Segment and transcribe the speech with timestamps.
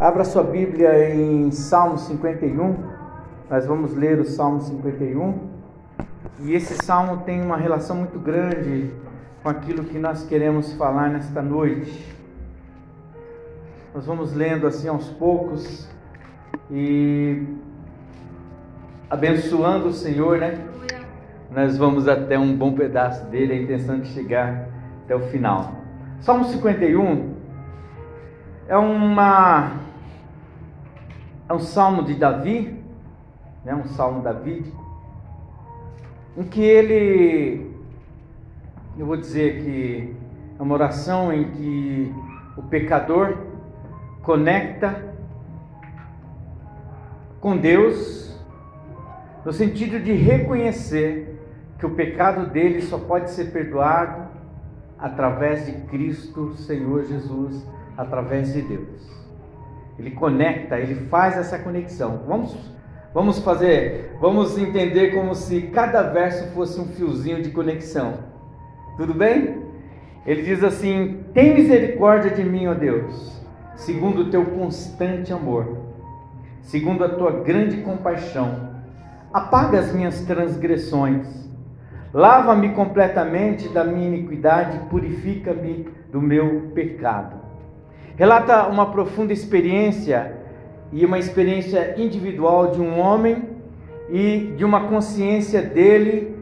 [0.00, 2.74] Abra sua Bíblia em Salmo 51.
[3.50, 5.50] Nós vamos ler o Salmo 51.
[6.38, 8.90] E esse salmo tem uma relação muito grande
[9.42, 12.16] com aquilo que nós queremos falar nesta noite.
[13.94, 15.86] Nós vamos lendo assim aos poucos
[16.70, 17.46] e
[19.10, 20.64] abençoando o Senhor, né?
[21.50, 24.66] Nós vamos até um bom pedaço dele, a intenção de chegar
[25.04, 25.74] até o final.
[26.20, 27.34] Salmo 51
[28.66, 29.89] é uma
[31.50, 32.80] é um salmo de Davi,
[33.64, 34.80] né, um salmo davídico,
[36.36, 37.74] em que ele,
[38.96, 40.14] eu vou dizer que
[40.56, 42.14] é uma oração em que
[42.56, 43.36] o pecador
[44.22, 45.12] conecta
[47.40, 48.40] com Deus,
[49.44, 51.36] no sentido de reconhecer
[51.80, 54.28] que o pecado dele só pode ser perdoado
[54.96, 59.19] através de Cristo, Senhor Jesus, através de Deus.
[60.00, 62.22] Ele conecta, ele faz essa conexão.
[62.26, 62.56] Vamos,
[63.12, 68.14] vamos fazer, vamos entender como se cada verso fosse um fiozinho de conexão.
[68.96, 69.62] Tudo bem?
[70.24, 73.44] Ele diz assim: Tem misericórdia de mim, ó Deus,
[73.76, 75.76] segundo o teu constante amor,
[76.62, 78.70] segundo a tua grande compaixão.
[79.30, 81.26] Apaga as minhas transgressões.
[82.12, 87.49] Lava-me completamente da minha iniquidade, purifica-me do meu pecado.
[88.16, 90.36] Relata uma profunda experiência
[90.92, 93.48] e uma experiência individual de um homem
[94.10, 96.36] e de uma consciência dele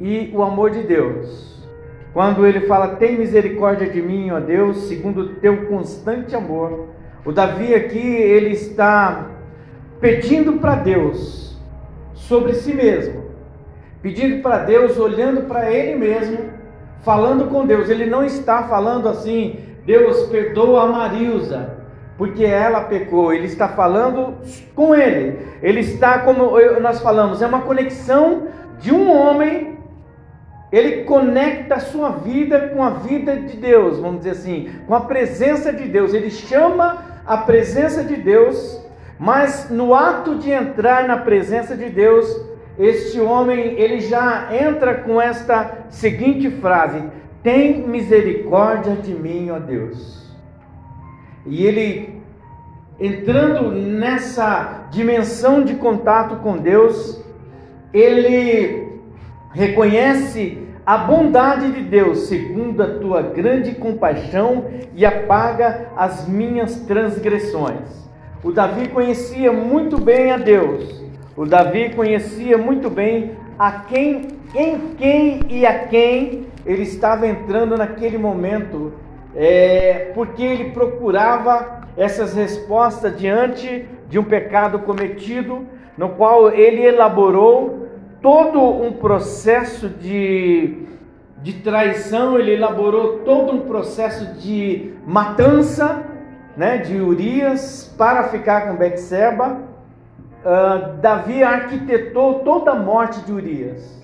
[0.00, 1.66] e o amor de Deus.
[2.12, 6.88] Quando ele fala: "Tem misericórdia de mim, ó Deus, segundo o teu constante amor".
[7.24, 9.30] O Davi aqui ele está
[10.00, 11.58] pedindo para Deus
[12.12, 13.24] sobre si mesmo.
[14.02, 16.38] Pedindo para Deus, olhando para ele mesmo,
[17.00, 17.88] falando com Deus.
[17.88, 21.78] Ele não está falando assim: Deus perdoa a Marilza,
[22.16, 23.32] porque ela pecou.
[23.32, 24.34] Ele está falando
[24.74, 25.38] com ele.
[25.62, 29.78] Ele está, como nós falamos, é uma conexão de um homem.
[30.72, 35.00] Ele conecta a sua vida com a vida de Deus, vamos dizer assim, com a
[35.00, 36.12] presença de Deus.
[36.12, 38.82] Ele chama a presença de Deus,
[39.18, 42.26] mas no ato de entrar na presença de Deus,
[42.78, 47.02] este homem ele já entra com esta seguinte frase:
[47.44, 50.34] tem misericórdia de mim, ó Deus.
[51.46, 52.22] E ele,
[52.98, 57.22] entrando nessa dimensão de contato com Deus,
[57.92, 58.88] ele
[59.52, 68.08] reconhece a bondade de Deus, segundo a tua grande compaixão, e apaga as minhas transgressões.
[68.42, 71.04] O Davi conhecia muito bem a Deus.
[71.36, 77.76] O Davi conhecia muito bem a quem, em quem e a quem ele estava entrando
[77.76, 78.92] naquele momento,
[79.34, 85.66] é, porque ele procurava essas respostas diante de um pecado cometido,
[85.96, 87.88] no qual ele elaborou
[88.20, 90.86] todo um processo de,
[91.42, 96.02] de traição, ele elaborou todo um processo de matança,
[96.56, 99.58] né, de Urias para ficar com Betseba.
[100.44, 104.03] Uh, Davi arquitetou toda a morte de Urias.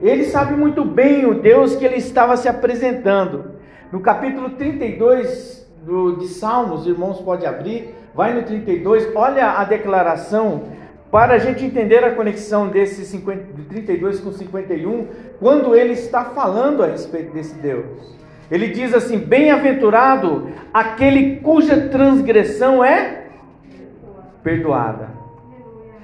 [0.00, 3.56] Ele sabe muito bem o Deus que ele estava se apresentando.
[3.90, 10.64] No capítulo 32 do, de Salmos, irmãos, pode abrir, vai no 32, olha a declaração,
[11.10, 15.06] para a gente entender a conexão desse 50, de 32 com 51,
[15.38, 18.16] quando ele está falando a respeito desse Deus.
[18.50, 23.24] Ele diz assim: Bem-aventurado aquele cuja transgressão é
[24.42, 25.10] perdoada,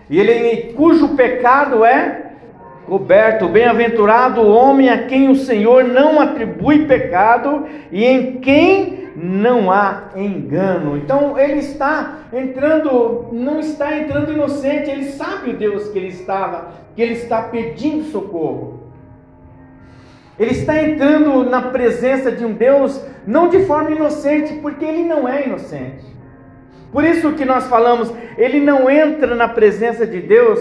[0.08, 2.21] e ele cujo pecado é
[2.86, 9.70] coberto, bem-aventurado o homem a quem o Senhor não atribui pecado e em quem não
[9.70, 10.96] há engano.
[10.96, 16.72] Então ele está entrando, não está entrando inocente, ele sabe o Deus que ele estava,
[16.94, 18.80] que ele está pedindo socorro.
[20.38, 25.28] Ele está entrando na presença de um Deus não de forma inocente, porque ele não
[25.28, 26.04] é inocente.
[26.90, 30.60] Por isso que nós falamos, ele não entra na presença de Deus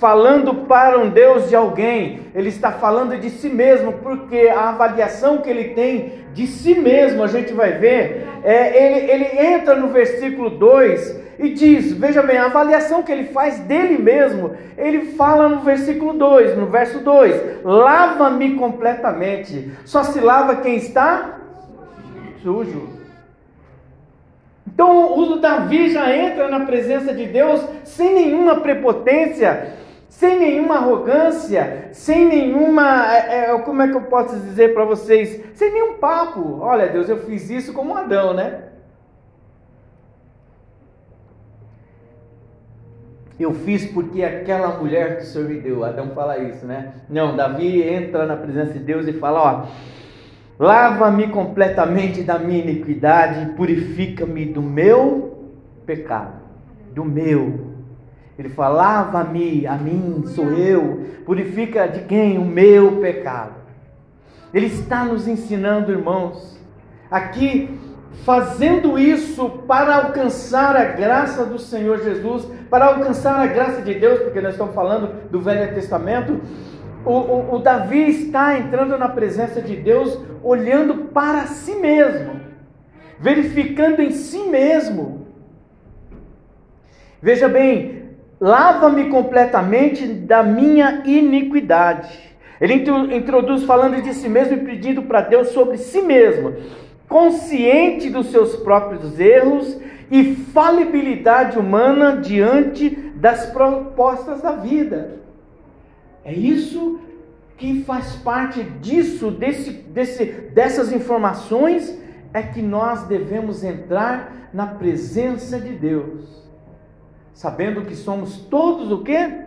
[0.00, 5.38] falando para um Deus de alguém, ele está falando de si mesmo, porque a avaliação
[5.38, 9.88] que ele tem de si mesmo, a gente vai ver, é, ele, ele entra no
[9.88, 15.48] versículo 2 e diz: veja bem, a avaliação que ele faz dele mesmo, ele fala
[15.48, 19.70] no versículo 2, no verso 2: lava-me completamente.
[19.84, 21.40] Só se lava quem está
[22.42, 23.00] sujo.
[24.66, 29.74] Então o Davi já entra na presença de Deus sem nenhuma prepotência,
[30.20, 35.42] sem nenhuma arrogância, sem nenhuma, é, é, como é que eu posso dizer para vocês,
[35.54, 36.58] sem nenhum papo.
[36.60, 38.64] Olha, Deus, eu fiz isso como Adão, né?
[43.38, 45.82] eu fiz porque aquela mulher que o Senhor me deu.
[45.82, 46.92] Adão fala isso, né?
[47.08, 53.54] Não, Davi entra na presença de Deus e fala: Ó, lava-me completamente da minha iniquidade,
[53.54, 55.48] purifica-me do meu
[55.86, 56.42] pecado,
[56.92, 57.69] do meu.
[58.40, 62.38] Ele fala: lava-me, a mim, sou eu, purifica de quem?
[62.38, 63.52] O meu pecado.
[64.52, 66.58] Ele está nos ensinando, irmãos,
[67.10, 67.78] aqui
[68.24, 74.20] fazendo isso para alcançar a graça do Senhor Jesus, para alcançar a graça de Deus,
[74.20, 76.40] porque nós estamos falando do Velho Testamento.
[77.04, 82.40] O, o, o Davi está entrando na presença de Deus, olhando para si mesmo,
[83.18, 85.26] verificando em si mesmo.
[87.20, 87.99] Veja bem,
[88.40, 92.18] lava-me completamente da minha iniquidade.
[92.60, 92.84] Ele
[93.14, 96.54] introduz falando de si mesmo e pedindo para Deus sobre si mesmo
[97.10, 99.76] consciente dos seus próprios erros
[100.12, 105.18] e falibilidade humana diante das propostas da vida.
[106.24, 107.00] É isso
[107.58, 111.98] que faz parte disso, desse, desse, dessas informações,
[112.32, 116.39] é que nós devemos entrar na presença de Deus,
[117.34, 119.46] sabendo que somos todos o que?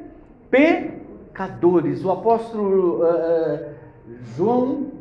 [0.50, 2.04] Pecadores.
[2.04, 3.74] O apóstolo uh,
[4.36, 4.92] João,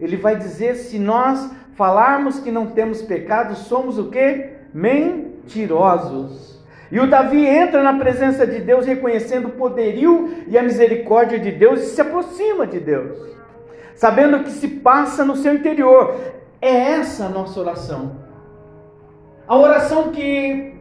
[0.00, 4.50] ele vai dizer se nós falarmos que não temos pecado, somos o que?
[4.72, 6.52] Mentirosos.
[6.90, 11.50] E o Davi entra na presença de Deus reconhecendo o poderio e a misericórdia de
[11.50, 13.16] Deus e se aproxima de Deus,
[13.94, 16.14] sabendo o que se passa no seu interior.
[16.60, 18.16] É essa a nossa oração.
[19.48, 20.74] A oração que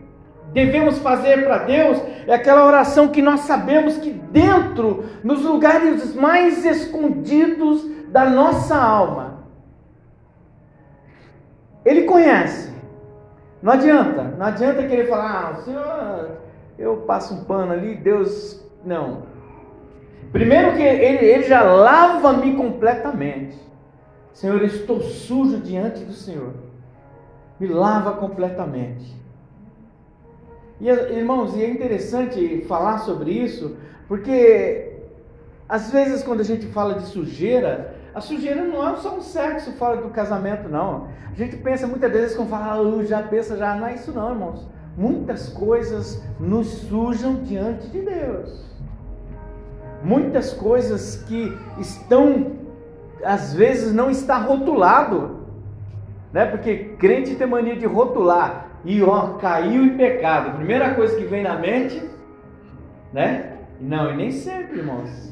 [0.54, 6.66] devemos fazer para Deus é aquela oração que nós sabemos que dentro, nos lugares mais
[6.66, 9.46] escondidos da nossa alma,
[11.86, 12.72] ele conhece.
[13.62, 16.38] Não adianta, não adianta querer falar, ah, senhor,
[16.78, 18.64] eu passo um pano ali, Deus.
[18.84, 19.24] Não.
[20.32, 23.58] Primeiro que ele, ele já lava-me completamente.
[24.34, 26.54] Senhor, eu estou sujo diante do Senhor.
[27.60, 29.21] Me lava completamente.
[30.82, 34.94] E irmãos, e é interessante falar sobre isso, porque
[35.70, 39.74] às vezes quando a gente fala de sujeira, a sujeira não é só um sexo
[39.74, 41.08] fora do casamento, não.
[41.32, 44.32] A gente pensa muitas vezes quando fala, ah, já pensa já, não é isso não,
[44.32, 44.68] irmãos.
[44.98, 48.66] Muitas coisas nos sujam diante de Deus.
[50.04, 52.54] Muitas coisas que estão,
[53.24, 55.42] às vezes, não está rotulado,
[56.34, 56.48] né?
[56.48, 60.58] Porque crente tem mania de rotular e ó, caiu em pecado.
[60.58, 62.02] Primeira coisa que vem na mente,
[63.14, 63.58] né?
[63.80, 65.32] Não, e nem sempre, irmãos.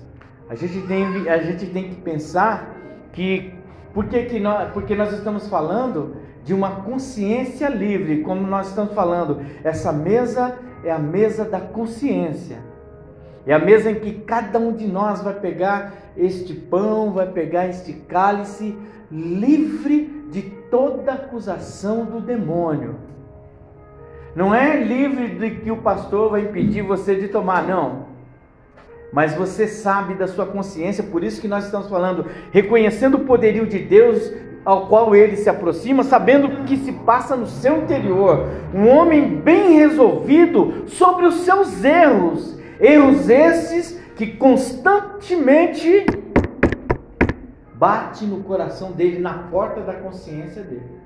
[0.50, 2.76] A gente tem, a gente tem que pensar
[3.14, 3.54] que
[3.94, 9.42] porque, que nós, porque nós estamos falando de uma consciência livre, como nós estamos falando,
[9.64, 12.58] essa mesa é a mesa da consciência.
[13.46, 17.68] É a mesa em que cada um de nós vai pegar este pão, vai pegar
[17.68, 18.78] este cálice,
[19.12, 22.96] livre de toda acusação do demônio.
[24.40, 28.08] Não é livre de que o pastor vai impedir você de tomar, não
[29.12, 33.66] mas você sabe da sua consciência, por isso que nós estamos falando, reconhecendo o poderio
[33.66, 34.32] de Deus
[34.64, 38.48] ao qual ele se aproxima, sabendo o que se passa no seu interior.
[38.74, 46.06] Um homem bem resolvido sobre os seus erros, erros esses que constantemente
[47.74, 51.00] bate no coração dele, na porta da consciência dele.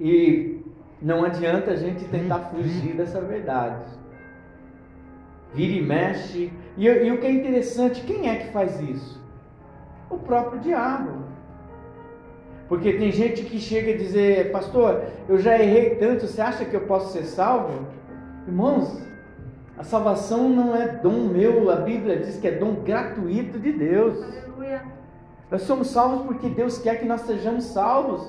[0.00, 0.64] E
[1.04, 3.84] não adianta a gente tentar fugir dessa verdade
[5.54, 6.52] vira e mexe.
[6.76, 9.22] E, e o que é interessante, quem é que faz isso?
[10.10, 11.24] O próprio diabo.
[12.68, 16.74] Porque tem gente que chega a dizer, pastor, eu já errei tanto, você acha que
[16.74, 17.86] eu posso ser salvo?
[18.46, 19.00] Irmãos,
[19.78, 24.22] a salvação não é dom meu, a Bíblia diz que é dom gratuito de Deus.
[24.22, 24.82] Aleluia.
[25.50, 28.26] Nós somos salvos porque Deus quer que nós sejamos salvos.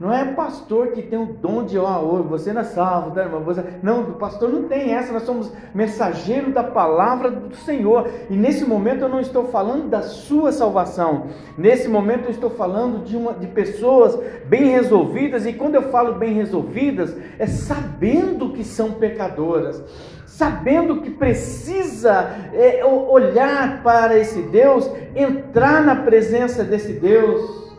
[0.00, 3.22] Não é pastor que tem o dom de, ó, oh, você não é salvo, tá,
[3.22, 3.42] irmão?
[3.42, 3.62] Você...
[3.82, 8.08] Não, o pastor não tem essa, nós somos mensageiros da palavra do Senhor.
[8.30, 11.26] E nesse momento eu não estou falando da sua salvação.
[11.58, 15.44] Nesse momento eu estou falando de, uma, de pessoas bem resolvidas.
[15.44, 19.84] E quando eu falo bem resolvidas, é sabendo que são pecadoras
[20.24, 27.69] sabendo que precisa é, olhar para esse Deus, entrar na presença desse Deus.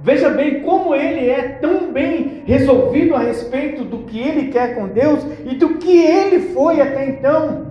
[0.00, 4.86] Veja bem como ele é tão bem resolvido a respeito do que ele quer com
[4.86, 7.66] Deus e do que ele foi até então.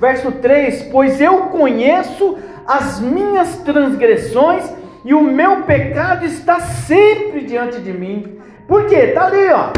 [0.00, 4.72] Verso 3: Pois eu conheço as minhas transgressões
[5.04, 8.38] e o meu pecado está sempre diante de mim.
[8.66, 8.96] Por quê?
[8.96, 9.72] Está ali, ó.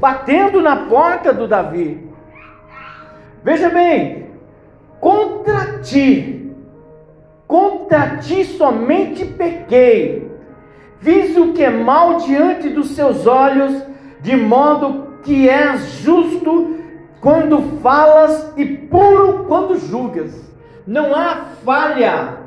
[0.00, 2.08] batendo na porta do Davi.
[3.42, 4.26] Veja bem,
[5.00, 6.52] contra ti,
[7.46, 10.27] contra ti somente pequei,
[11.00, 13.82] fiz o que é mal diante dos seus olhos,
[14.20, 16.76] de modo que és justo
[17.20, 20.48] quando falas e puro quando julgas.
[20.86, 22.38] Não há falha,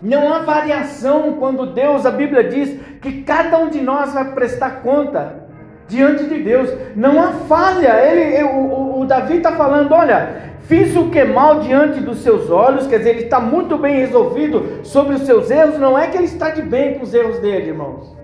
[0.00, 4.82] não há variação quando Deus, a Bíblia diz que cada um de nós vai prestar
[4.82, 5.42] conta
[5.86, 6.70] diante de Deus.
[6.96, 7.92] Não há falha.
[8.00, 12.50] Ele, o, o Davi está falando: olha, fiz o que é mal diante dos seus
[12.50, 15.78] olhos, quer dizer, ele está muito bem resolvido sobre os seus erros.
[15.78, 18.16] Não é que ele está de bem com os erros dele, irmãos.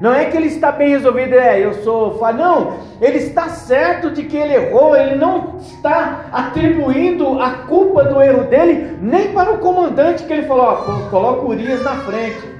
[0.00, 2.38] Não é que ele está bem resolvido, é, eu sou falho.
[2.38, 8.20] Não, ele está certo de que ele errou, ele não está atribuindo a culpa do
[8.20, 12.53] erro dele nem para o comandante que ele falou: ó, coloca Urias na frente.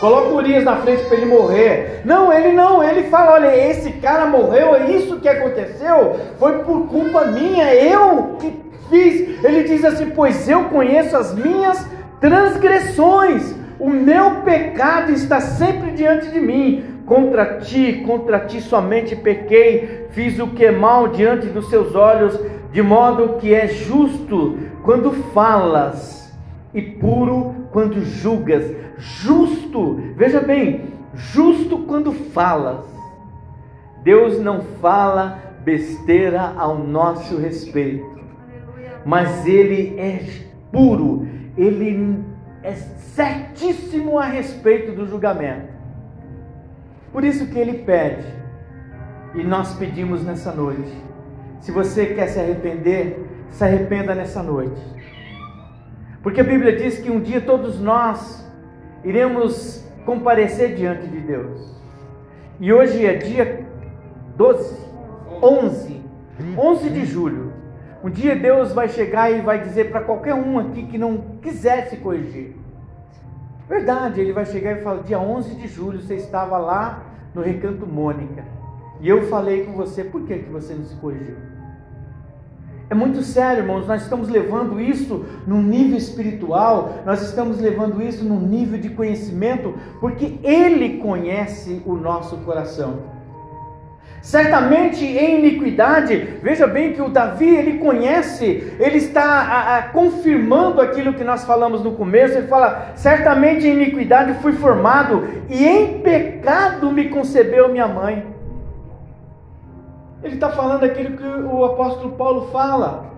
[0.00, 2.02] Coloca Urias na frente para ele morrer.
[2.04, 6.86] Não, ele não, ele fala: olha, esse cara morreu, é isso que aconteceu, foi por
[6.86, 8.52] culpa minha, eu que
[8.90, 9.42] fiz.
[9.42, 11.86] Ele diz assim: pois eu conheço as minhas
[12.20, 16.84] transgressões, o meu pecado está sempre diante de mim.
[17.06, 22.38] Contra ti, contra ti somente pequei, fiz o que é mal diante dos seus olhos,
[22.72, 26.36] de modo que é justo quando falas
[26.74, 28.64] e puro quando julgas
[28.98, 30.00] justo.
[30.16, 32.84] Veja bem, justo quando falas.
[34.02, 38.20] Deus não fala besteira ao nosso respeito,
[39.04, 40.24] mas Ele é
[40.70, 42.24] puro, Ele
[42.62, 45.74] é certíssimo a respeito do julgamento.
[47.12, 48.26] Por isso que Ele pede,
[49.34, 50.92] e nós pedimos nessa noite.
[51.60, 54.80] Se você quer se arrepender, se arrependa nessa noite.
[56.26, 58.44] Porque a Bíblia diz que um dia todos nós
[59.04, 61.72] iremos comparecer diante de Deus.
[62.58, 63.64] E hoje é dia
[64.36, 64.76] 12,
[65.40, 66.02] 11,
[66.58, 67.52] 11 de julho.
[68.02, 71.86] Um dia Deus vai chegar e vai dizer para qualquer um aqui que não quiser
[71.90, 72.56] se corrigir.
[73.68, 77.86] Verdade, ele vai chegar e falar: dia 11 de julho você estava lá no Recanto
[77.86, 78.44] Mônica.
[79.00, 81.36] E eu falei com você, por que, que você não se corrigiu?
[82.88, 83.86] É muito sério, irmãos.
[83.86, 89.74] Nós estamos levando isso num nível espiritual, nós estamos levando isso num nível de conhecimento,
[90.00, 93.16] porque Ele conhece o nosso coração.
[94.22, 100.80] Certamente em iniquidade, veja bem que o Davi ele conhece, ele está a, a, confirmando
[100.80, 102.36] aquilo que nós falamos no começo.
[102.36, 108.35] Ele fala: certamente em iniquidade fui formado, e em pecado me concebeu minha mãe.
[110.22, 113.14] Ele está falando aquilo que o apóstolo Paulo fala.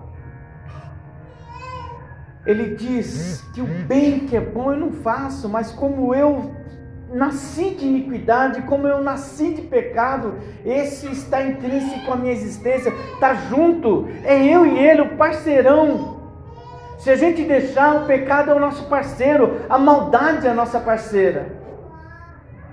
[2.45, 6.51] Ele diz que o bem que é bom eu não faço, mas como eu
[7.11, 13.33] nasci de iniquidade, como eu nasci de pecado, esse está intrínseco à minha existência, está
[13.33, 16.19] junto, é eu e ele, o parceirão.
[16.97, 20.79] Se a gente deixar, o pecado é o nosso parceiro, a maldade é a nossa
[20.79, 21.58] parceira.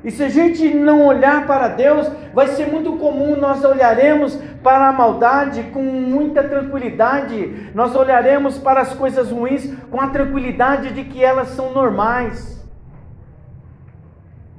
[0.06, 4.88] E se a gente não olhar para Deus, vai ser muito comum nós olharemos para
[4.88, 11.02] a maldade com muita tranquilidade, nós olharemos para as coisas ruins com a tranquilidade de
[11.02, 12.64] que elas são normais,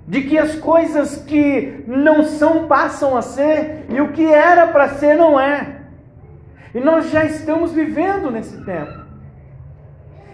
[0.05, 4.89] de que as coisas que não são passam a ser e o que era para
[4.89, 5.77] ser não é.
[6.75, 9.06] E nós já estamos vivendo nesse tempo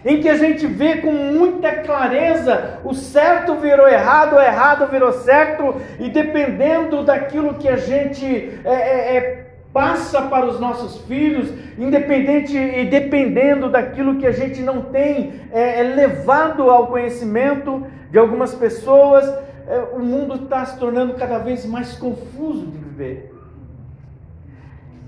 [0.04, 5.12] em que a gente vê com muita clareza o certo virou errado, o errado virou
[5.12, 8.26] certo, e dependendo daquilo que a gente
[8.64, 14.60] é, é, é, passa para os nossos filhos, independente e dependendo daquilo que a gente
[14.60, 19.26] não tem é, é levado ao conhecimento de algumas pessoas,
[19.66, 23.34] é, o mundo está se tornando cada vez mais confuso de viver.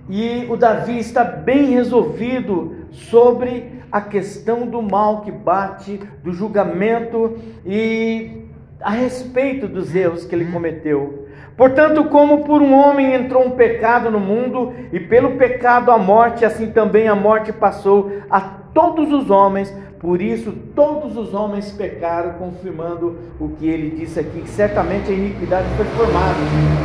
[0.09, 7.39] E o Davi está bem resolvido sobre a questão do mal que bate, do julgamento
[7.65, 8.43] e
[8.79, 11.27] a respeito dos erros que ele cometeu.
[11.57, 16.45] Portanto, como por um homem entrou um pecado no mundo, e pelo pecado a morte,
[16.45, 22.35] assim também a morte passou a todos os homens, por isso todos os homens pecaram,
[22.35, 26.37] confirmando o que ele disse aqui, que certamente a iniquidade foi formada,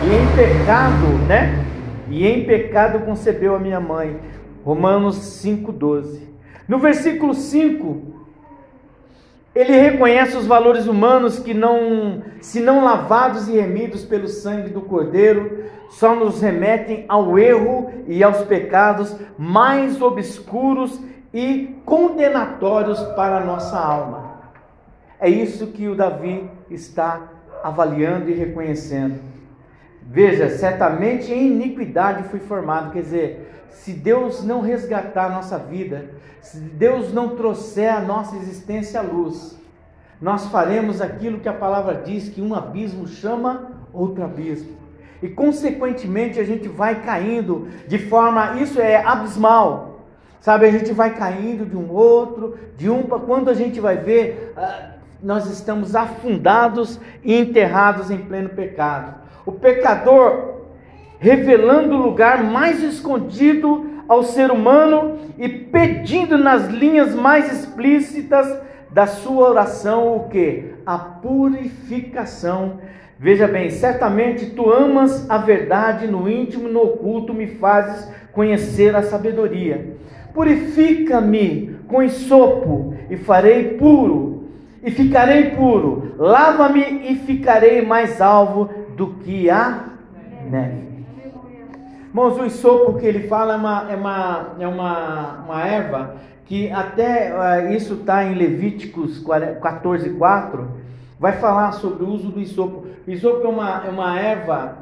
[0.06, 1.66] e em pecado, né?
[2.10, 4.16] E em pecado concebeu a minha mãe.
[4.64, 6.31] Romanos 5,12.
[6.72, 8.02] No versículo 5,
[9.54, 14.80] ele reconhece os valores humanos que não, se não lavados e remidos pelo sangue do
[14.80, 20.98] Cordeiro, só nos remetem ao erro e aos pecados mais obscuros
[21.34, 24.40] e condenatórios para a nossa alma.
[25.20, 29.20] É isso que o Davi está avaliando e reconhecendo.
[30.04, 32.94] Veja, certamente em iniquidade fui formado.
[32.94, 36.10] Quer dizer, se Deus não resgatar a nossa vida,
[36.42, 39.60] se Deus não trouxer a nossa existência à luz,
[40.22, 44.78] nós faremos aquilo que a palavra diz: que um abismo chama outro abismo.
[45.22, 50.00] E consequentemente a gente vai caindo de forma, isso é abismal.
[50.40, 53.98] Sabe, a gente vai caindo de um outro, de um para quando a gente vai
[53.98, 59.22] ver, ah, nós estamos afundados e enterrados em pleno pecado.
[59.46, 60.51] O pecador
[61.22, 68.52] revelando o lugar mais escondido ao ser humano e pedindo nas linhas mais explícitas
[68.90, 70.74] da sua oração o que?
[70.84, 72.80] A purificação.
[73.20, 79.04] Veja bem, certamente tu amas a verdade no íntimo no oculto, me fazes conhecer a
[79.04, 79.96] sabedoria.
[80.34, 84.46] Purifica-me com esopo e farei puro,
[84.84, 86.16] e ficarei puro.
[86.18, 89.86] Lava-me e ficarei mais alvo do que a
[90.50, 90.91] neve.
[92.12, 96.70] Irmãos, o isopo que ele fala é uma, é uma, é uma, uma erva que
[96.70, 99.24] até uh, isso está em Levíticos
[99.62, 100.68] 14, 4,
[101.18, 102.86] vai falar sobre o uso do isopo.
[103.08, 104.78] O isopo é uma, é uma erva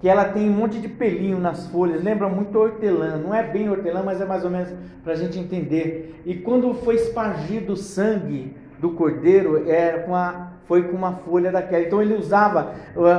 [0.00, 3.70] que ela tem um monte de pelinho nas folhas, lembra muito hortelã, não é bem
[3.70, 4.70] hortelã, mas é mais ou menos
[5.04, 6.20] para a gente entender.
[6.26, 11.52] E quando foi espargido o sangue do cordeiro, era com a, foi com uma folha
[11.52, 11.84] daquela.
[11.84, 12.72] Então ele usava,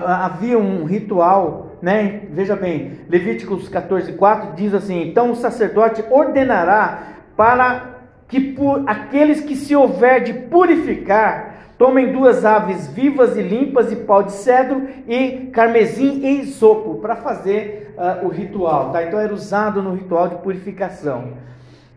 [0.06, 2.22] havia um ritual né?
[2.30, 7.98] Veja bem, Levíticos 14, 4 diz assim: Então o sacerdote ordenará para
[8.30, 13.98] que por aqueles que se houver de purificar, tomem duas aves vivas e limpas e
[13.98, 19.04] pau de cedro e carmesim e isopo para fazer uh, o ritual, tá?
[19.04, 21.34] Então era usado no ritual de purificação.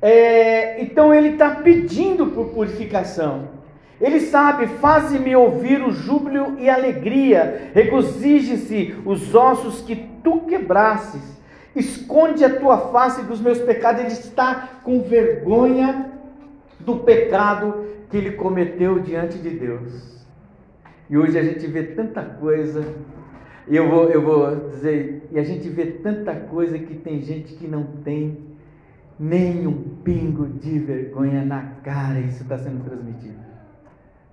[0.02, 3.50] É, então ele está pedindo por purificação.
[4.00, 11.23] Ele sabe, faze-me ouvir o júbilo e alegria, regozije-se os ossos que tu quebrastes,
[11.75, 14.02] esconde a tua face dos meus pecados.
[14.02, 16.13] Ele está com vergonha
[16.78, 20.25] do pecado que ele cometeu diante de Deus.
[21.09, 22.85] E hoje a gente vê tanta coisa,
[23.67, 27.54] e eu vou, eu vou dizer, e a gente vê tanta coisa que tem gente
[27.54, 28.45] que não tem
[29.19, 33.46] nem um pingo de vergonha na cara, isso está sendo transmitido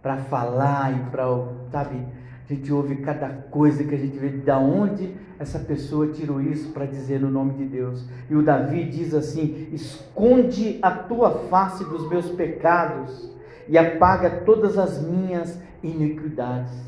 [0.04, 1.24] para falar e para,
[1.72, 2.06] sabe,
[2.48, 6.74] a gente ouve cada coisa que a gente vê da onde essa pessoa tirou isso
[6.74, 8.06] para dizer no nome de Deus.
[8.30, 13.32] E o Davi diz assim: esconde a tua face dos meus pecados
[13.68, 16.84] e apaga todas as minhas iniquidades.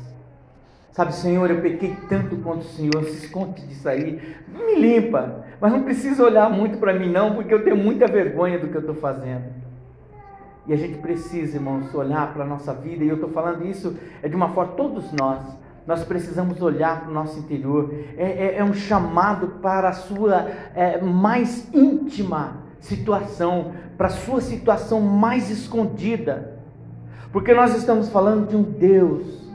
[0.92, 5.72] Sabe, Senhor, eu pequei tanto quanto o Senhor, se esconde disso aí, me limpa, mas
[5.72, 8.80] não precisa olhar muito para mim, não, porque eu tenho muita vergonha do que eu
[8.80, 9.65] estou fazendo.
[10.68, 13.96] E a gente precisa, irmãos, olhar para a nossa vida, e eu estou falando isso
[14.22, 15.40] é de uma forma, todos nós,
[15.86, 20.48] nós precisamos olhar para o nosso interior, é, é, é, um chamado para a sua
[20.74, 26.58] é, mais íntima situação, para a sua situação mais escondida,
[27.32, 29.46] porque nós estamos falando de um Deus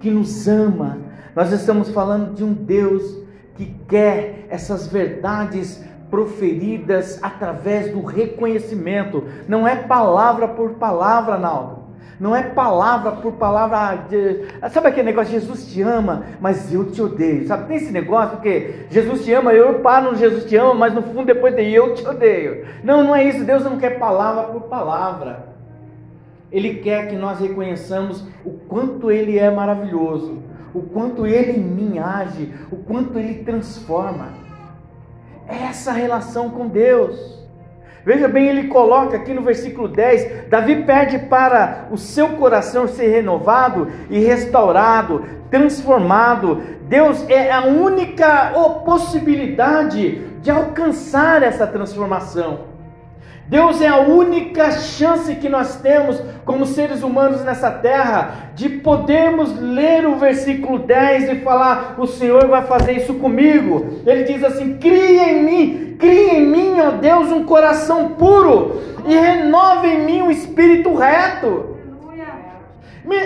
[0.00, 0.98] que nos ama,
[1.36, 3.20] nós estamos falando de um Deus
[3.54, 9.24] que quer essas verdades proferidas através do reconhecimento.
[9.46, 11.80] Não é palavra por palavra, Naldo.
[12.18, 14.04] Não é palavra por palavra.
[14.08, 14.44] De...
[14.70, 15.32] Sabe aquele negócio?
[15.32, 17.46] Jesus te ama, mas eu te odeio.
[17.46, 17.66] Sabe?
[17.66, 21.02] Tem esse negócio porque Jesus te ama, eu paro no Jesus te ama, mas no
[21.02, 22.66] fundo depois de eu te odeio.
[22.84, 23.44] Não, não é isso.
[23.44, 25.48] Deus não quer palavra por palavra.
[26.52, 30.42] Ele quer que nós reconheçamos o quanto Ele é maravilhoso,
[30.74, 34.49] o quanto Ele em mim age, o quanto Ele transforma
[35.50, 37.40] essa relação com Deus.
[38.04, 43.08] Veja bem, ele coloca aqui no versículo 10: Davi pede para o seu coração ser
[43.08, 46.62] renovado e restaurado, transformado.
[46.88, 48.52] Deus é a única
[48.84, 52.69] possibilidade de alcançar essa transformação.
[53.50, 59.58] Deus é a única chance que nós temos como seres humanos nessa terra de podermos
[59.58, 64.02] ler o versículo 10 e falar: O Senhor vai fazer isso comigo.
[64.06, 69.16] Ele diz assim: Cria em mim, cria em mim, ó Deus, um coração puro e
[69.16, 71.76] renova em mim um espírito reto.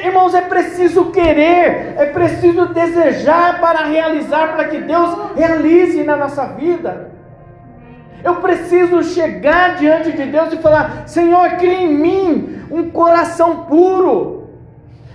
[0.03, 6.47] Irmãos, é preciso querer, é preciso desejar para realizar, para que Deus realize na nossa
[6.47, 7.14] vida.
[8.25, 14.45] Eu preciso chegar diante de Deus e falar: Senhor, cria em mim um coração puro.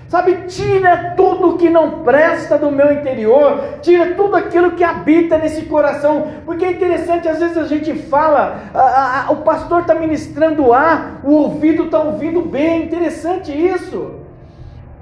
[0.08, 5.66] Sabe, tira tudo que não presta do meu interior, tira tudo aquilo que habita nesse
[5.66, 10.74] coração, porque é interessante, às vezes a gente fala, a, a, o pastor está ministrando
[10.74, 14.19] A, o ouvido está ouvindo B, é interessante isso.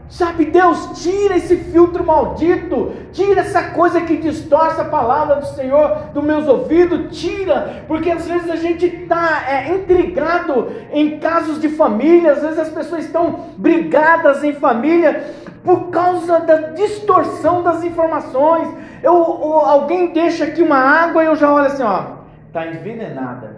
[0.10, 6.12] Sabe, Deus, tira esse filtro maldito, tira essa coisa que distorce a palavra do Senhor
[6.13, 11.67] dos meus ouvidos, tira, porque às vezes a gente está é, intrigado em casos de
[11.67, 18.70] família, às vezes as pessoas estão brigadas em família por causa da distorção das informações.
[19.04, 22.04] Eu, alguém deixa aqui uma água e eu já olho assim, ó,
[22.48, 23.57] está envenenada.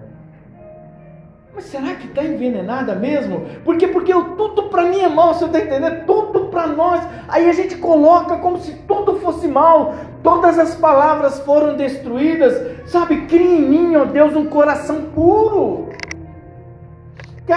[1.60, 3.46] Mas será que está envenenada mesmo?
[3.66, 6.06] Porque porque eu, tudo para mim é mal, você está entendendo?
[6.06, 7.06] Tudo para nós.
[7.28, 9.94] Aí a gente coloca como se tudo fosse mal.
[10.24, 12.90] Todas as palavras foram destruídas.
[12.90, 15.90] Sabe, cria em mim, ó Deus, um coração puro.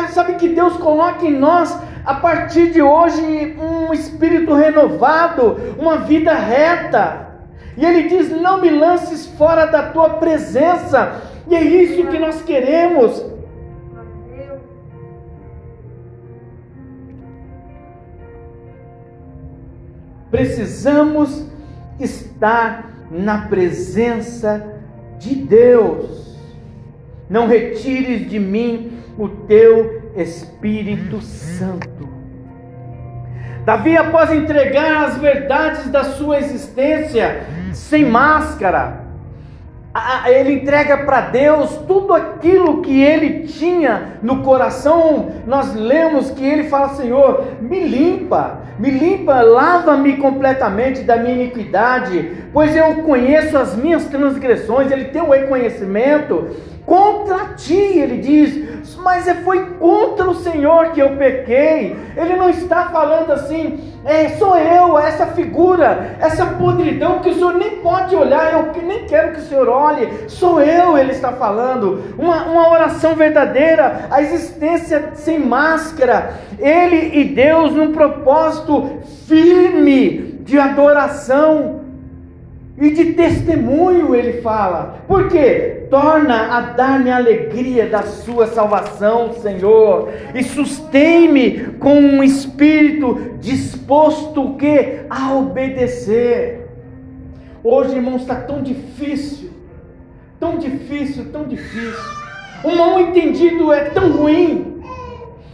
[0.09, 6.35] Sabe que Deus coloque em nós, a partir de hoje, um espírito renovado, uma vida
[6.35, 7.29] reta.
[7.77, 11.23] E Ele diz: Não me lances fora da tua presença.
[11.47, 13.32] E é isso que nós queremos.
[20.33, 21.47] Precisamos
[22.01, 24.67] estar na presença
[25.19, 26.39] de Deus.
[27.29, 32.09] Não retires de mim o teu Espírito Santo.
[33.67, 39.03] Davi, após entregar as verdades da sua existência, sem máscara,
[40.27, 45.31] ele entrega para Deus tudo aquilo que ele tinha no coração.
[45.47, 52.45] Nós lemos que ele fala: Senhor, me limpa, me limpa, lava-me completamente da minha iniquidade,
[52.53, 54.91] pois eu conheço as minhas transgressões.
[54.91, 56.51] Ele tem o reconhecimento
[56.85, 61.97] Contra ti, ele diz, mas é, foi contra o Senhor que eu pequei.
[62.17, 67.55] Ele não está falando assim, é, sou eu, essa figura, essa podridão que o Senhor
[67.55, 72.15] nem pode olhar, eu nem quero que o Senhor olhe, sou eu, ele está falando.
[72.19, 80.59] Uma, uma oração verdadeira, a existência sem máscara, ele e Deus num propósito firme de
[80.59, 81.82] adoração
[82.79, 85.03] e de testemunho ele fala.
[85.07, 85.87] Por quê?
[85.91, 94.55] Torna a dar-me a alegria da sua salvação, Senhor, e sustém-me com um espírito disposto
[94.55, 96.67] que a obedecer.
[97.63, 99.51] Hoje, irmãos, está tão difícil,
[100.41, 102.23] tão difícil, tão difícil.
[102.65, 104.81] O mal entendido é tão ruim.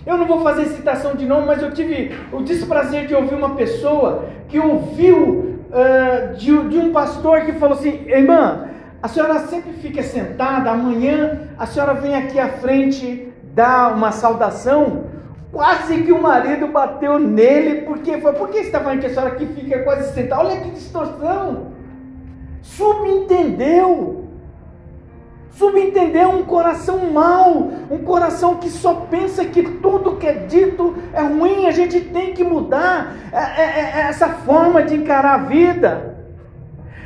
[0.06, 3.56] Eu não vou fazer citação de nome, mas eu tive o desprazer de ouvir uma
[3.56, 8.68] pessoa que ouviu uh, de, de um pastor que falou assim: irmã,
[9.02, 15.06] a senhora sempre fica sentada, amanhã a senhora vem aqui à frente dar uma saudação.
[15.50, 19.10] Quase que o marido bateu nele, porque foi, por que você está falando que a
[19.10, 20.44] senhora aqui fica quase sentada?
[20.44, 21.72] Olha que distorção!
[22.60, 24.27] Subentendeu.
[25.50, 31.22] Subentender um coração mau, um coração que só pensa que tudo que é dito é
[31.22, 36.16] ruim, a gente tem que mudar é, é, é, essa forma de encarar a vida.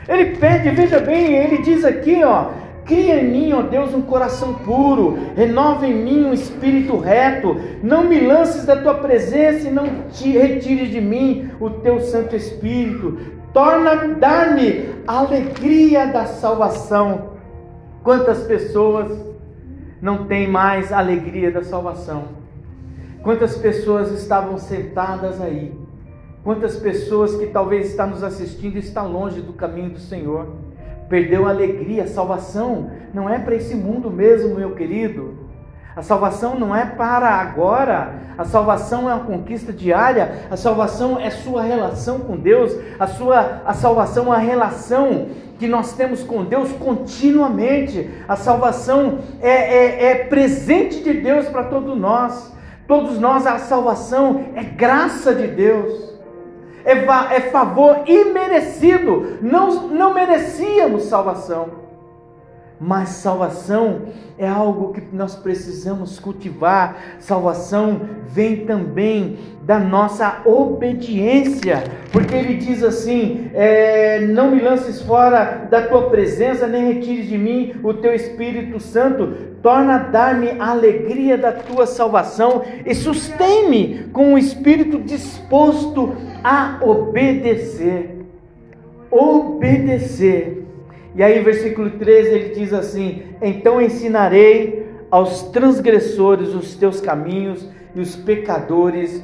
[0.08, 2.50] Ele pede, veja bem, ele diz aqui, ó,
[2.84, 8.04] Cria em mim, ó Deus, um coração puro, renova em mim um espírito reto, não
[8.04, 13.18] me lances da tua presença e não te retires de mim o teu Santo Espírito,
[13.52, 17.31] torna, dar-me a alegria da salvação
[18.02, 19.16] Quantas pessoas
[20.00, 22.24] não têm mais alegria da salvação?
[23.22, 25.72] Quantas pessoas estavam sentadas aí?
[26.42, 30.48] Quantas pessoas que talvez estão nos assistindo estão longe do caminho do Senhor?
[31.08, 35.41] Perdeu a alegria, a salvação não é para esse mundo mesmo, meu querido.
[35.94, 41.28] A salvação não é para agora, a salvação é uma conquista diária, a salvação é
[41.28, 45.28] sua relação com Deus, a sua a salvação é uma relação
[45.58, 48.10] que nós temos com Deus continuamente.
[48.26, 52.50] A salvação é, é, é presente de Deus para todos nós.
[52.88, 56.14] Todos nós, a salvação é graça de Deus,
[56.84, 56.92] é,
[57.36, 59.38] é favor imerecido.
[59.42, 61.81] Não, não merecíamos salvação
[62.82, 64.02] mas salvação
[64.36, 66.96] é algo que nós precisamos cultivar.
[67.20, 75.68] Salvação vem também da nossa obediência, porque ele diz assim: é, Não me lances fora
[75.70, 79.52] da tua presença, nem retires de mim o teu Espírito Santo.
[79.62, 86.80] Torna a dar-me a alegria da tua salvação e sustém-me com o espírito disposto a
[86.82, 88.26] obedecer.
[89.08, 90.61] Obedecer
[91.14, 98.00] e aí, versículo 13, ele diz assim: Então ensinarei aos transgressores os teus caminhos, e
[98.00, 99.22] os pecadores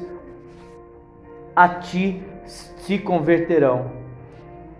[1.55, 3.91] a ti se converterão.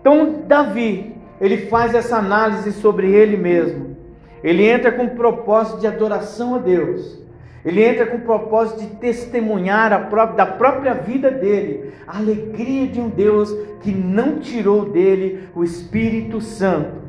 [0.00, 3.96] Então, Davi, ele faz essa análise sobre ele mesmo.
[4.42, 7.20] Ele entra com o propósito de adoração a Deus.
[7.62, 12.98] Ele entra com o propósito de testemunhar própria, da própria vida dele, a alegria de
[12.98, 16.99] um Deus que não tirou dele o Espírito Santo.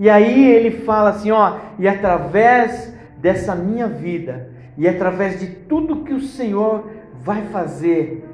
[0.00, 6.04] E aí ele fala assim, ó, e através dessa minha vida, e através de tudo
[6.04, 6.88] que o Senhor
[7.22, 8.26] vai fazer,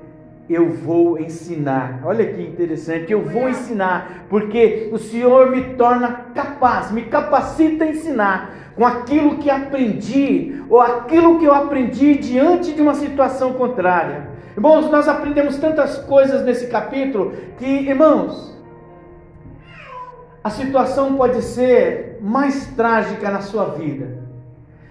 [0.48, 2.02] eu vou ensinar.
[2.04, 7.88] Olha que interessante, eu vou ensinar, porque o Senhor me torna capaz, me capacita a
[7.88, 14.28] ensinar com aquilo que aprendi, ou aquilo que eu aprendi diante de uma situação contrária.
[14.56, 18.55] Irmãos, nós aprendemos tantas coisas nesse capítulo que, irmãos,
[20.46, 24.18] a situação pode ser mais trágica na sua vida,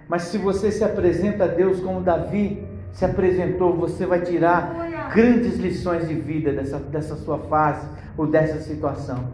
[0.05, 5.55] mas se você se apresenta a Deus como Davi se apresentou, você vai tirar grandes
[5.57, 7.87] lições de vida dessa, dessa sua fase
[8.17, 9.29] ou dessa situação.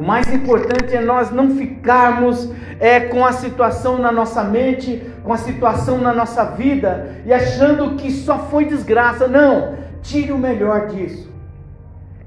[0.00, 5.32] O mais importante é nós não ficarmos é, com a situação na nossa mente, com
[5.32, 9.28] a situação na nossa vida e achando que só foi desgraça.
[9.28, 11.30] Não, tire o melhor disso.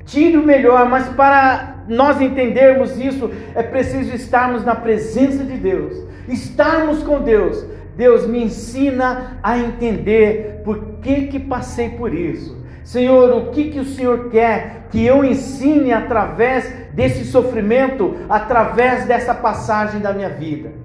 [0.05, 6.03] Tire o melhor, mas para nós entendermos isso, é preciso estarmos na presença de Deus,
[6.27, 7.65] estarmos com Deus.
[7.95, 12.65] Deus me ensina a entender por que que passei por isso.
[12.83, 19.33] Senhor, o que que o Senhor quer que eu ensine através desse sofrimento, através dessa
[19.33, 20.84] passagem da minha vida?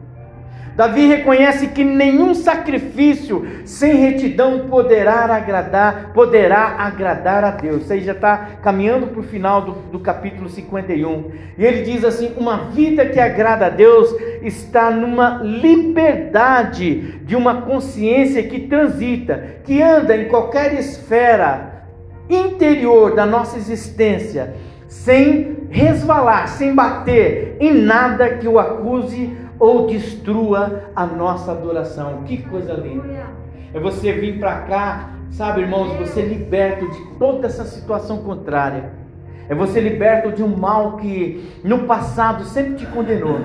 [0.76, 7.82] Davi reconhece que nenhum sacrifício sem retidão poderá agradar, poderá agradar a Deus.
[7.82, 11.30] Isso aí já está caminhando para o final do, do capítulo 51.
[11.58, 17.62] E ele diz assim: uma vida que agrada a Deus está numa liberdade de uma
[17.62, 21.84] consciência que transita, que anda em qualquer esfera
[22.28, 24.54] interior da nossa existência,
[24.88, 32.22] sem resvalar, sem bater em nada que o acuse ou destrua a nossa adoração.
[32.24, 33.26] Que coisa linda!
[33.72, 38.90] É você vir para cá, sabe, irmãos, você liberto de toda essa situação contrária.
[39.48, 43.38] É você liberto de um mal que no passado sempre te condenou.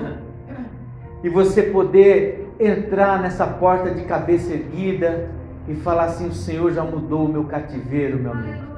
[1.22, 5.28] E você poder entrar nessa porta de cabeça erguida
[5.68, 8.76] e falar assim: o Senhor já mudou o meu cativeiro, meu amigo.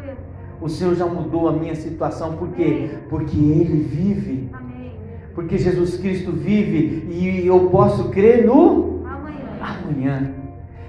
[0.61, 2.33] O Senhor já mudou a minha situação.
[2.33, 2.91] Por quê?
[3.09, 4.51] Porque Ele vive
[5.39, 9.47] porque Jesus Cristo vive e eu posso crer no amanhã.
[9.61, 10.31] amanhã.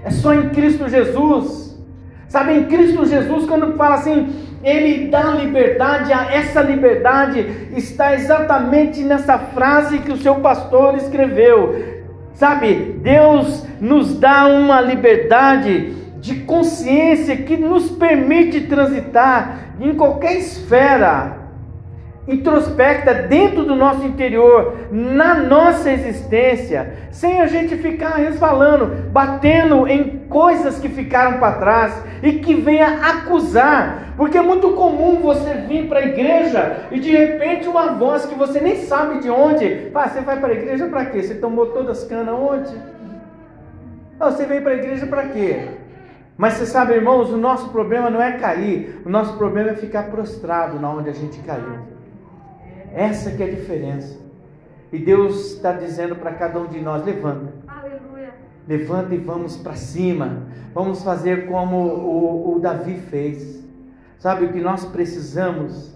[0.03, 1.79] É só em Cristo Jesus.
[2.27, 4.33] Sabe, em Cristo Jesus, quando fala assim,
[4.63, 7.45] Ele dá liberdade, essa liberdade
[7.77, 12.01] está exatamente nessa frase que o seu pastor escreveu.
[12.33, 21.38] Sabe, Deus nos dá uma liberdade de consciência que nos permite transitar em qualquer esfera
[22.29, 30.19] introspecta dentro do nosso interior, na nossa existência, sem a gente ficar resvalando, batendo em
[30.29, 35.87] coisas que ficaram para trás e que venha acusar, porque é muito comum você vir
[35.87, 40.07] para a igreja e de repente uma voz que você nem sabe de onde, ah,
[40.07, 41.23] você vai para a igreja para quê?
[41.23, 42.77] Você tomou todas as canas ontem?
[44.19, 45.67] Não, você veio para a igreja para quê?
[46.37, 50.03] Mas você sabe, irmãos, o nosso problema não é cair, o nosso problema é ficar
[50.03, 51.88] prostrado na onde a gente caiu.
[52.93, 54.17] Essa que é a diferença.
[54.91, 57.53] E Deus está dizendo para cada um de nós: levanta.
[57.67, 58.33] Aleluia.
[58.67, 60.43] Levanta e vamos para cima.
[60.73, 63.63] Vamos fazer como o, o Davi fez.
[64.17, 65.95] Sabe o que nós precisamos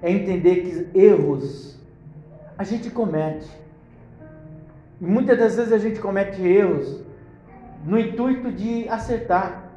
[0.00, 1.78] é entender que erros
[2.56, 3.48] a gente comete.
[5.00, 7.02] E muitas das vezes a gente comete erros
[7.84, 9.67] no intuito de acertar.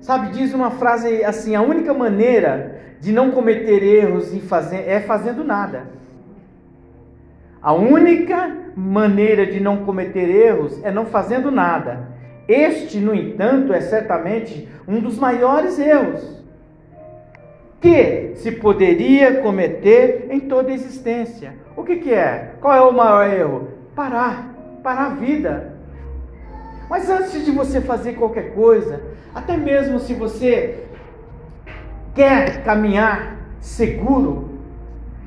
[0.00, 5.00] Sabe, diz uma frase assim: a única maneira de não cometer erros e fazer, é
[5.00, 5.98] fazendo nada.
[7.60, 12.08] A única maneira de não cometer erros é não fazendo nada.
[12.46, 16.38] Este, no entanto, é certamente um dos maiores erros
[17.80, 21.54] que se poderia cometer em toda a existência.
[21.76, 22.54] O que, que é?
[22.60, 23.68] Qual é o maior erro?
[23.94, 25.77] Parar, parar a vida.
[26.88, 29.02] Mas antes de você fazer qualquer coisa,
[29.34, 30.84] até mesmo se você
[32.14, 34.58] quer caminhar seguro.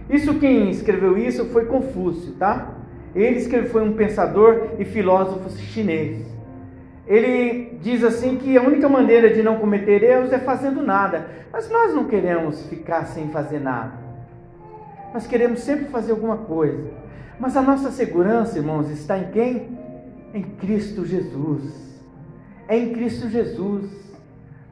[0.10, 2.74] Isso quem escreveu isso foi Confúcio, tá?
[3.15, 6.26] Ele escreveu, foi um pensador e filósofo chinês.
[7.08, 11.28] Ele diz assim que a única maneira de não cometer erros é fazendo nada.
[11.52, 13.93] Mas nós não queremos ficar sem fazer nada.
[15.13, 16.89] Nós queremos sempre fazer alguma coisa.
[17.39, 19.78] Mas a nossa segurança, irmãos, está em quem?
[20.34, 22.00] Em Cristo Jesus.
[22.67, 24.02] É em Cristo Jesus.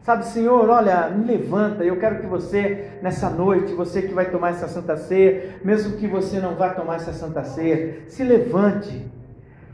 [0.03, 1.83] Sabe, Senhor, olha, me levanta.
[1.83, 6.07] Eu quero que você, nessa noite, você que vai tomar essa santa ceia, mesmo que
[6.07, 9.05] você não vá tomar essa santa ceia, se levante.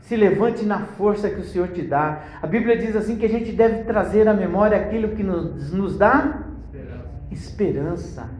[0.02, 2.22] Se levante na força que o Senhor te dá.
[2.42, 5.96] A Bíblia diz assim que a gente deve trazer à memória aquilo que nos, nos
[5.96, 6.42] dá
[7.30, 7.30] esperança.
[7.30, 8.30] esperança.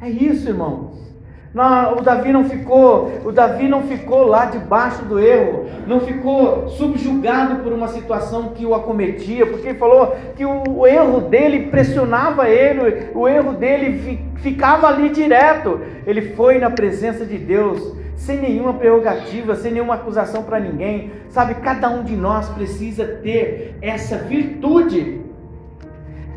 [0.00, 1.11] É isso, irmãos.
[1.54, 6.66] Não, o Davi não ficou, o Davi não ficou lá debaixo do erro, não ficou
[6.70, 11.66] subjugado por uma situação que o acometia, porque ele falou que o, o erro dele
[11.66, 15.78] pressionava ele, o erro dele fi, ficava ali direto.
[16.06, 21.12] Ele foi na presença de Deus, sem nenhuma prerrogativa, sem nenhuma acusação para ninguém.
[21.28, 25.20] Sabe, cada um de nós precisa ter essa virtude.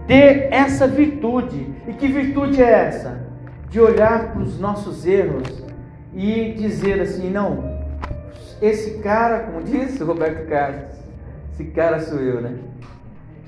[0.05, 1.73] Ter essa virtude.
[1.87, 3.24] E que virtude é essa?
[3.75, 5.61] De olhar para os nossos erros
[6.13, 7.77] e dizer assim: não,
[8.61, 10.85] esse cara, como disse Roberto Carlos,
[11.51, 12.55] esse cara sou eu, né?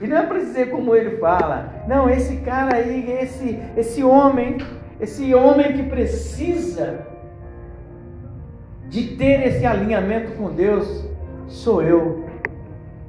[0.01, 4.57] E não é para dizer como ele fala, não, esse cara aí, esse, esse homem,
[4.99, 7.07] esse homem que precisa
[8.89, 11.05] de ter esse alinhamento com Deus,
[11.47, 12.25] sou eu.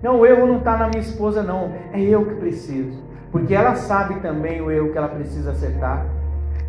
[0.00, 3.02] Não, o erro não está na minha esposa, não, é eu que preciso,
[3.32, 6.17] porque ela sabe também o erro que ela precisa acertar.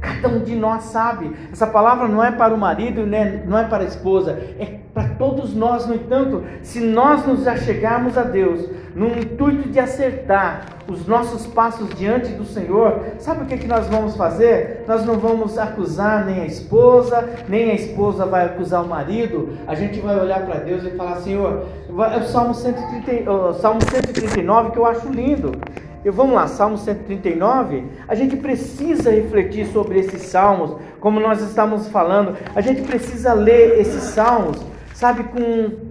[0.02, 1.36] Cada um de nós sabe.
[1.52, 3.44] Essa palavra não é para o marido, né?
[3.46, 5.86] não é para a esposa, é para todos nós.
[5.86, 11.90] No entanto, se nós nos achegarmos a Deus, no intuito de acertar os nossos passos
[11.90, 14.84] diante do Senhor, sabe o que, que nós vamos fazer?
[14.88, 19.50] Nós não vamos acusar nem a esposa, nem a esposa vai acusar o marido.
[19.68, 23.80] A gente vai olhar para Deus e falar: Senhor, é o Salmo, 130, o Salmo
[23.84, 25.52] 139 que eu acho lindo.
[26.04, 27.84] E vamos lá, Salmo 139.
[28.08, 32.38] A gente precisa refletir sobre esses salmos, como nós estamos falando.
[32.56, 35.90] A gente precisa ler esses salmos, sabe, com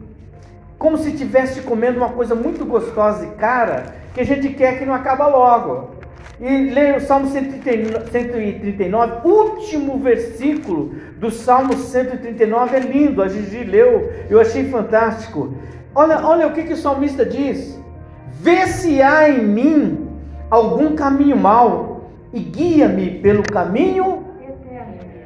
[0.79, 4.85] como se estivesse comendo uma coisa muito gostosa e cara, que a gente quer que
[4.85, 5.91] não acaba logo.
[6.41, 13.21] E ler o Salmo 139, último versículo do Salmo 139 é lindo.
[13.21, 15.53] A Gigi leu, eu achei fantástico.
[15.93, 17.77] Olha, olha o que, que o salmista diz.
[18.41, 20.09] Vê se há em mim
[20.51, 24.25] algum caminho mau e guia-me pelo caminho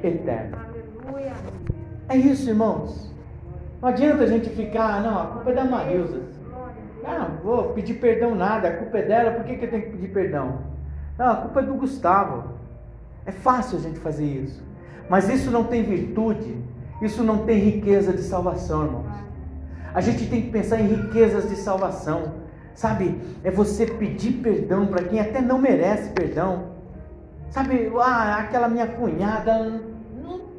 [0.03, 0.59] eterno.
[2.09, 3.13] É isso, irmãos.
[3.81, 6.21] Não adianta a gente ficar, ah, não, a culpa é da Marilza.
[7.03, 9.91] Não, vou pedir perdão nada, a culpa é dela, por que, que eu tenho que
[9.91, 10.59] pedir perdão?
[11.19, 12.45] Não, a culpa é do Gustavo.
[13.27, 14.63] É fácil a gente fazer isso.
[15.09, 16.57] Mas isso não tem virtude,
[17.01, 19.13] isso não tem riqueza de salvação, irmãos.
[19.95, 22.33] A gente tem que pensar em riquezas de salvação.
[22.75, 26.73] Sabe, é você pedir perdão para quem até não merece perdão.
[27.51, 29.83] Sabe, ah, aquela minha cunhada,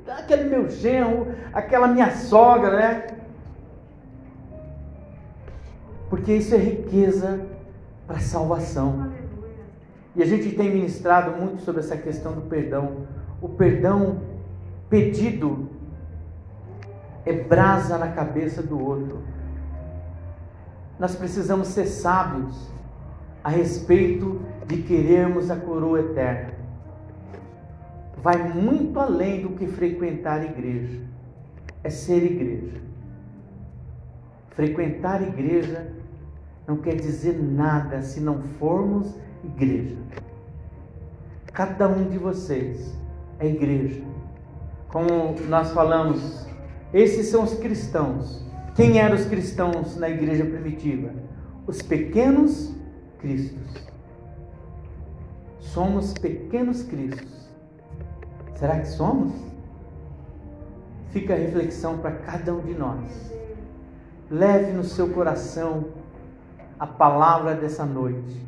[0.08, 3.08] aquele meu genro, aquela minha sogra, né?
[6.10, 7.48] Porque isso é riqueza
[8.06, 9.12] para salvação.
[10.16, 13.08] E a gente tem ministrado muito sobre essa questão do perdão.
[13.42, 14.22] O perdão
[14.88, 15.70] pedido
[17.26, 19.33] é brasa na cabeça do outro
[21.00, 22.72] nós precisamos ser sábios
[23.44, 26.54] a respeito de querermos a coroa eterna.
[28.22, 31.02] Vai muito além do que frequentar a igreja,
[31.84, 32.82] é ser igreja.
[34.52, 35.92] Frequentar a igreja
[36.66, 39.98] não quer dizer nada se não formos igreja.
[41.52, 42.96] Cada um de vocês
[43.40, 44.02] é igreja.
[44.88, 46.48] Como nós falamos,
[46.94, 51.12] esses são os cristãos quem eram os cristãos na igreja primitiva?
[51.68, 52.74] Os pequenos
[53.20, 53.88] cristos.
[55.60, 57.50] Somos pequenos cristos.
[58.56, 59.32] Será que somos?
[61.12, 63.32] Fica a reflexão para cada um de nós.
[64.30, 65.86] Leve no seu coração
[66.80, 68.42] a palavra dessa noite.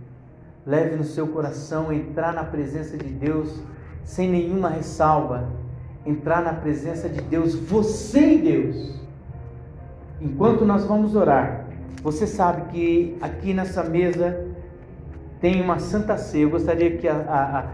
[0.65, 3.61] Leve no seu coração entrar na presença de Deus
[4.03, 5.47] sem nenhuma ressalva.
[6.03, 9.04] Entrar na presença de Deus, você e Deus
[10.21, 11.65] enquanto nós vamos orar,
[12.01, 14.45] você sabe que aqui nessa mesa
[15.41, 16.43] tem uma Santa Ceia.
[16.43, 17.69] Eu gostaria que a,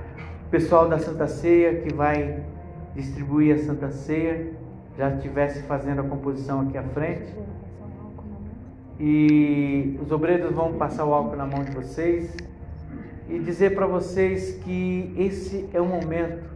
[0.45, 2.43] o pessoal da Santa Ceia que vai
[2.95, 4.53] distribuir a Santa Ceia
[4.97, 7.33] já estivesse fazendo a composição aqui à frente.
[8.99, 12.35] E os obreiros vão passar o álcool na mão de vocês
[13.29, 16.49] e dizer para vocês que esse é o momento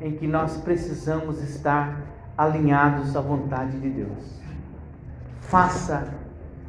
[0.00, 2.00] em que nós precisamos estar
[2.36, 4.45] alinhados à vontade de Deus.
[5.48, 6.14] Faça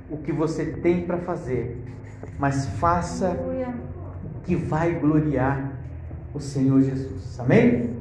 [0.09, 1.84] o que você tem para fazer,
[2.39, 5.71] mas faça o que vai gloriar
[6.34, 7.39] o Senhor Jesus.
[7.39, 7.96] Amém?